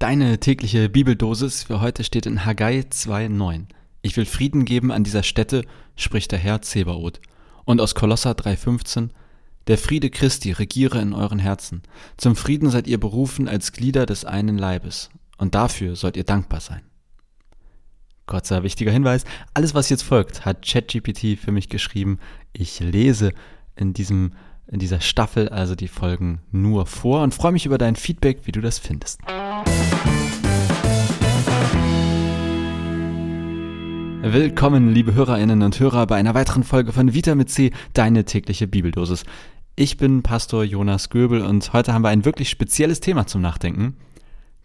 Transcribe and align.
Deine 0.00 0.40
tägliche 0.40 0.88
Bibeldosis 0.88 1.64
für 1.64 1.82
heute 1.82 2.04
steht 2.04 2.24
in 2.24 2.46
Haggai 2.46 2.86
2,9. 2.90 3.66
Ich 4.00 4.16
will 4.16 4.24
Frieden 4.24 4.64
geben 4.64 4.90
an 4.90 5.04
dieser 5.04 5.22
Stätte, 5.22 5.62
spricht 5.94 6.32
der 6.32 6.38
Herr 6.38 6.62
Zebaoth. 6.62 7.20
Und 7.66 7.82
aus 7.82 7.94
Kolosser 7.94 8.30
3,15. 8.30 9.10
Der 9.66 9.76
Friede 9.76 10.08
Christi 10.08 10.52
regiere 10.52 11.02
in 11.02 11.12
euren 11.12 11.38
Herzen. 11.38 11.82
Zum 12.16 12.34
Frieden 12.34 12.70
seid 12.70 12.86
ihr 12.86 12.98
berufen 12.98 13.46
als 13.46 13.72
Glieder 13.72 14.06
des 14.06 14.24
einen 14.24 14.56
Leibes. 14.56 15.10
Und 15.36 15.54
dafür 15.54 15.94
sollt 15.96 16.16
ihr 16.16 16.24
dankbar 16.24 16.60
sein. 16.60 16.80
Kurzer 18.24 18.62
wichtiger 18.62 18.92
Hinweis. 18.92 19.24
Alles, 19.52 19.74
was 19.74 19.90
jetzt 19.90 20.02
folgt, 20.02 20.46
hat 20.46 20.66
ChatGPT 20.66 21.38
für 21.38 21.52
mich 21.52 21.68
geschrieben. 21.68 22.20
Ich 22.54 22.80
lese 22.80 23.34
in 23.76 23.92
diesem 23.92 24.32
in 24.70 24.78
dieser 24.78 25.00
Staffel 25.00 25.48
also 25.48 25.74
die 25.74 25.88
Folgen 25.88 26.42
nur 26.52 26.86
vor 26.86 27.22
und 27.22 27.34
freue 27.34 27.50
mich 27.52 27.66
über 27.66 27.76
dein 27.76 27.96
Feedback, 27.96 28.42
wie 28.44 28.52
du 28.52 28.60
das 28.60 28.78
findest. 28.78 29.20
Willkommen, 34.32 34.94
liebe 34.94 35.12
Hörerinnen 35.12 35.62
und 35.62 35.80
Hörer, 35.80 36.06
bei 36.06 36.14
einer 36.14 36.34
weiteren 36.34 36.62
Folge 36.62 36.92
von 36.92 37.14
Vita 37.14 37.34
mit 37.34 37.50
C, 37.50 37.72
deine 37.94 38.24
tägliche 38.24 38.68
Bibeldosis. 38.68 39.24
Ich 39.74 39.96
bin 39.96 40.22
Pastor 40.22 40.62
Jonas 40.62 41.10
Göbel 41.10 41.42
und 41.42 41.72
heute 41.72 41.92
haben 41.92 42.04
wir 42.04 42.10
ein 42.10 42.24
wirklich 42.24 42.48
spezielles 42.48 43.00
Thema 43.00 43.26
zum 43.26 43.40
Nachdenken. 43.40 43.96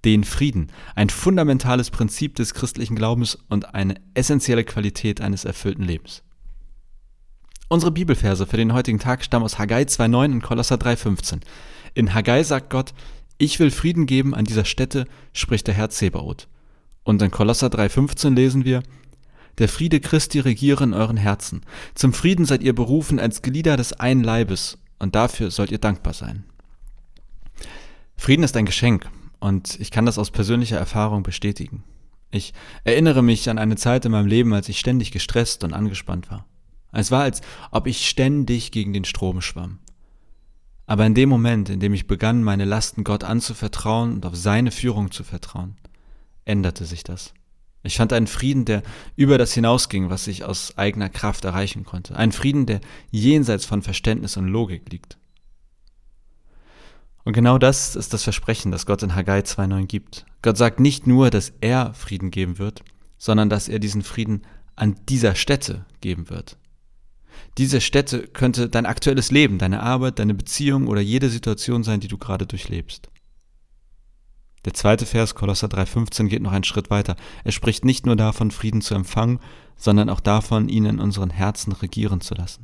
Den 0.03 0.23
Frieden, 0.23 0.67
ein 0.93 1.09
fundamentales 1.09 1.89
Prinzip 1.89 2.35
des 2.35 2.53
christlichen 2.53 2.95
Glaubens 2.95 3.39
und 3.49 3.73
eine 3.73 3.95
essentielle 4.13 4.65
Qualität 4.65 5.19
eines 5.19 5.45
erfüllten 5.45 5.83
Lebens. 5.83 6.21
Unsere 7.67 7.91
Bibelverse 7.91 8.45
für 8.45 8.57
den 8.57 8.71
heutigen 8.71 8.99
Tag 8.99 9.23
stammen 9.23 9.45
aus 9.45 9.57
Haggai 9.57 9.81
2.9 9.81 10.25
und 10.25 10.43
Kolosser 10.43 10.75
3.15. 10.75 11.39
In 11.95 12.13
Haggai 12.13 12.43
sagt 12.43 12.69
Gott, 12.69 12.93
ich 13.39 13.59
will 13.59 13.71
Frieden 13.71 14.05
geben 14.05 14.35
an 14.35 14.45
dieser 14.45 14.65
Stätte, 14.65 15.05
spricht 15.33 15.65
der 15.65 15.73
Herr 15.73 15.89
Zebaoth. 15.89 16.47
Und 17.03 17.19
in 17.23 17.31
Kolosser 17.31 17.67
3.15 17.67 18.35
lesen 18.35 18.63
wir, 18.63 18.83
der 19.57 19.69
Friede 19.69 19.99
Christi 19.99 20.39
regiere 20.39 20.83
in 20.83 20.93
euren 20.93 21.17
Herzen. 21.17 21.61
Zum 21.93 22.13
Frieden 22.13 22.45
seid 22.45 22.61
ihr 22.61 22.73
berufen 22.73 23.19
als 23.19 23.41
Glieder 23.41 23.77
des 23.77 23.93
einen 23.93 24.23
Leibes, 24.23 24.77
und 24.99 25.15
dafür 25.15 25.51
sollt 25.51 25.71
ihr 25.71 25.77
dankbar 25.77 26.13
sein. 26.13 26.45
Frieden 28.17 28.43
ist 28.43 28.55
ein 28.57 28.65
Geschenk, 28.65 29.09
und 29.39 29.79
ich 29.79 29.91
kann 29.91 30.05
das 30.05 30.17
aus 30.17 30.31
persönlicher 30.31 30.77
Erfahrung 30.77 31.23
bestätigen. 31.23 31.83
Ich 32.31 32.53
erinnere 32.83 33.21
mich 33.21 33.49
an 33.49 33.57
eine 33.57 33.75
Zeit 33.75 34.05
in 34.05 34.11
meinem 34.11 34.27
Leben, 34.27 34.53
als 34.53 34.69
ich 34.69 34.79
ständig 34.79 35.11
gestresst 35.11 35.63
und 35.63 35.73
angespannt 35.73 36.29
war. 36.31 36.45
Es 36.91 37.11
war, 37.11 37.23
als 37.23 37.41
ob 37.71 37.87
ich 37.87 38.07
ständig 38.07 38.71
gegen 38.71 38.93
den 38.93 39.05
Strom 39.05 39.41
schwamm. 39.41 39.79
Aber 40.87 41.05
in 41.05 41.15
dem 41.15 41.29
Moment, 41.29 41.69
in 41.69 41.79
dem 41.79 41.93
ich 41.93 42.07
begann, 42.07 42.43
meine 42.43 42.65
Lasten 42.65 43.03
Gott 43.03 43.23
anzuvertrauen 43.23 44.13
und 44.13 44.25
auf 44.25 44.35
seine 44.35 44.71
Führung 44.71 45.11
zu 45.11 45.23
vertrauen, 45.23 45.75
änderte 46.45 46.85
sich 46.85 47.03
das. 47.03 47.33
Ich 47.85 47.97
fand 47.97 48.13
einen 48.13 48.27
Frieden, 48.27 48.65
der 48.65 48.83
über 49.15 49.37
das 49.37 49.53
hinausging, 49.53 50.09
was 50.09 50.27
ich 50.27 50.43
aus 50.43 50.77
eigener 50.77 51.09
Kraft 51.09 51.45
erreichen 51.45 51.85
konnte. 51.85 52.15
Ein 52.15 52.31
Frieden, 52.31 52.65
der 52.65 52.81
jenseits 53.11 53.65
von 53.65 53.81
Verständnis 53.81 54.37
und 54.37 54.47
Logik 54.47 54.91
liegt. 54.91 55.17
Und 57.23 57.33
genau 57.33 57.57
das 57.57 57.95
ist 57.95 58.13
das 58.13 58.23
Versprechen, 58.23 58.71
das 58.71 58.85
Gott 58.85 59.01
in 59.01 59.15
Haggai 59.15 59.39
2.9 59.39 59.87
gibt. 59.87 60.25
Gott 60.41 60.57
sagt 60.57 60.79
nicht 60.79 61.07
nur, 61.07 61.31
dass 61.31 61.53
er 61.59 61.93
Frieden 61.95 62.29
geben 62.29 62.59
wird, 62.59 62.83
sondern 63.17 63.49
dass 63.49 63.67
er 63.67 63.79
diesen 63.79 64.03
Frieden 64.03 64.43
an 64.75 64.95
dieser 65.09 65.35
Stätte 65.35 65.85
geben 66.01 66.29
wird. 66.29 66.57
Diese 67.57 67.81
Stätte 67.81 68.27
könnte 68.27 68.69
dein 68.69 68.85
aktuelles 68.85 69.31
Leben, 69.31 69.57
deine 69.57 69.81
Arbeit, 69.81 70.19
deine 70.19 70.33
Beziehung 70.33 70.87
oder 70.87 71.01
jede 71.01 71.29
Situation 71.29 71.83
sein, 71.83 71.99
die 71.99 72.07
du 72.07 72.17
gerade 72.17 72.45
durchlebst. 72.45 73.09
Der 74.65 74.73
zweite 74.73 75.05
Vers, 75.05 75.35
Kolosser 75.35 75.67
3,15, 75.67 76.27
geht 76.27 76.41
noch 76.41 76.51
einen 76.51 76.63
Schritt 76.63 76.89
weiter. 76.89 77.15
Er 77.43 77.51
spricht 77.51 77.85
nicht 77.85 78.07
nur 78.07 78.15
davon, 78.15 78.49
Frieden 78.49 78.81
zu 78.81 78.95
empfangen, 78.95 79.39
sondern 79.77 80.09
auch 80.09 80.19
davon, 80.19 80.69
ihn 80.69 80.85
in 80.85 80.99
unseren 80.99 81.29
Herzen 81.29 81.71
regieren 81.71 82.19
zu 82.19 82.33
lassen. 82.33 82.63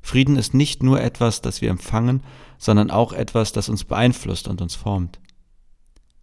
Frieden 0.00 0.36
ist 0.36 0.54
nicht 0.54 0.82
nur 0.82 1.02
etwas, 1.02 1.42
das 1.42 1.60
wir 1.60 1.70
empfangen, 1.70 2.22
sondern 2.56 2.90
auch 2.90 3.12
etwas, 3.12 3.52
das 3.52 3.68
uns 3.68 3.84
beeinflusst 3.84 4.48
und 4.48 4.62
uns 4.62 4.74
formt. 4.74 5.20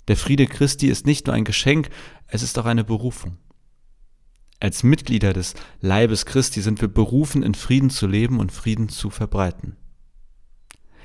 Der 0.07 0.17
Friede 0.17 0.47
Christi 0.47 0.87
ist 0.87 1.05
nicht 1.05 1.27
nur 1.27 1.35
ein 1.35 1.45
Geschenk, 1.45 1.89
es 2.27 2.41
ist 2.41 2.57
auch 2.57 2.65
eine 2.65 2.83
Berufung. 2.83 3.37
Als 4.59 4.81
Mitglieder 4.81 5.33
des 5.33 5.53
Leibes 5.81 6.25
Christi 6.25 6.61
sind 6.61 6.81
wir 6.81 6.87
berufen, 6.87 7.43
in 7.43 7.53
Frieden 7.53 7.91
zu 7.91 8.07
leben 8.07 8.39
und 8.39 8.51
Frieden 8.51 8.89
zu 8.89 9.11
verbreiten. 9.11 9.75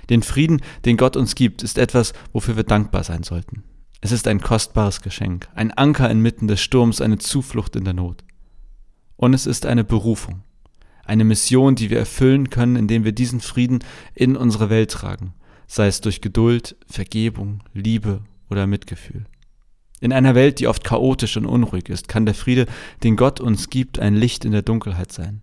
Den 0.09 0.23
Frieden, 0.23 0.63
den 0.87 0.97
Gott 0.97 1.17
uns 1.17 1.35
gibt, 1.35 1.63
ist 1.63 1.77
etwas, 1.77 2.15
wofür 2.33 2.57
wir 2.57 2.65
dankbar 2.65 3.05
sein 3.05 3.23
sollten. 3.23 3.65
Es 4.03 4.13
ist 4.13 4.27
ein 4.27 4.41
kostbares 4.41 5.03
Geschenk, 5.03 5.49
ein 5.55 5.73
Anker 5.73 6.11
inmitten 6.11 6.49
des 6.49 6.61
Sturms, 6.61 7.01
eine 7.01 7.19
Zuflucht 7.19 7.77
in 7.77 7.85
der 7.85 7.93
Not. 7.93 8.25
Und 9.17 9.35
es 9.35 9.47
ist 9.47 9.67
eine 9.67 9.85
Berufung, 9.85 10.43
eine 11.05 11.25
Mission, 11.25 11.75
die 11.75 11.91
wir 11.91 11.99
erfüllen 11.99 12.49
können, 12.49 12.77
indem 12.77 13.05
wir 13.05 13.13
diesen 13.13 13.41
Frieden 13.41 13.81
in 14.15 14.37
unsere 14.37 14.71
Welt 14.71 14.91
tragen, 14.91 15.35
sei 15.67 15.87
es 15.87 16.01
durch 16.01 16.23
Geduld, 16.23 16.77
Vergebung, 16.87 17.63
Liebe 17.75 18.23
oder 18.49 18.67
Mitgefühl. 18.67 19.27
In 20.01 20.15
einer 20.15 20.35
Welt, 20.35 20.61
die 20.61 20.67
oft 20.67 20.83
chaotisch 20.83 21.37
und 21.37 21.45
unruhig 21.45 21.91
ist, 21.91 22.09
kann 22.09 22.25
der 22.25 22.35
Friede, 22.35 22.65
den 23.03 23.17
Gott 23.17 23.39
uns 23.39 23.69
gibt, 23.69 23.99
ein 23.99 24.17
Licht 24.17 24.47
in 24.47 24.53
der 24.53 24.63
Dunkelheit 24.63 25.13
sein. 25.13 25.43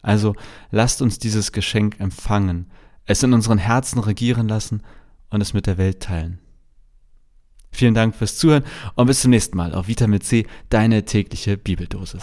Also 0.00 0.34
lasst 0.70 1.02
uns 1.02 1.18
dieses 1.18 1.52
Geschenk 1.52 2.00
empfangen, 2.00 2.70
es 3.04 3.22
in 3.22 3.34
unseren 3.34 3.58
Herzen 3.58 3.98
regieren 3.98 4.48
lassen 4.48 4.82
und 5.28 5.42
es 5.42 5.52
mit 5.52 5.66
der 5.66 5.76
Welt 5.76 6.00
teilen. 6.00 6.38
Vielen 7.72 7.94
Dank 7.94 8.14
fürs 8.14 8.36
Zuhören 8.36 8.64
und 8.94 9.06
bis 9.06 9.22
zum 9.22 9.30
nächsten 9.30 9.56
Mal 9.56 9.74
auf 9.74 9.88
Vitamin 9.88 10.20
C, 10.20 10.46
deine 10.68 11.04
tägliche 11.04 11.56
Bibeldosis. 11.56 12.22